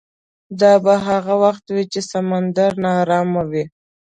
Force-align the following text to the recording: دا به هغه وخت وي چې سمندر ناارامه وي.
دا 0.61 0.73
به 0.83 0.93
هغه 1.07 1.33
وخت 1.43 1.65
وي 1.73 1.83
چې 1.93 1.99
سمندر 2.11 2.71
ناارامه 2.85 3.43
وي. 3.51 3.65